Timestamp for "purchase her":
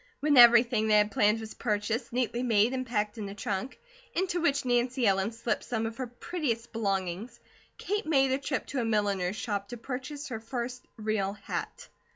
9.77-10.39